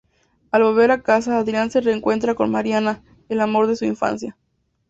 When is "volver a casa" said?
0.63-1.37